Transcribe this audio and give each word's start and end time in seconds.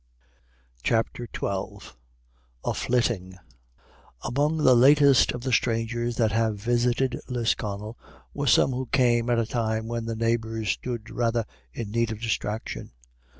CHAPTER 0.81 1.27
XII 1.31 1.89
A 2.65 2.73
FLITTING 2.73 3.37
Among 4.23 4.57
the 4.57 4.73
latest 4.73 5.31
of 5.31 5.41
the 5.41 5.51
strangers 5.51 6.15
that 6.15 6.31
have 6.31 6.55
visited 6.57 7.19
Lisconnel 7.27 7.99
were 8.33 8.47
some 8.47 8.71
who 8.71 8.87
came 8.87 9.29
at 9.29 9.37
a 9.37 9.45
time 9.45 9.87
when 9.87 10.05
the 10.05 10.15
neighbours 10.15 10.69
stood 10.71 11.11
rather 11.11 11.45
in 11.71 11.91
need 11.91 12.11
of 12.11 12.19
distraction. 12.19 12.93